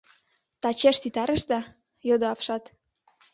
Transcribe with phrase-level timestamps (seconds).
[0.61, 1.59] —Тачеш ситарышда?—
[2.07, 2.63] йодо апшат.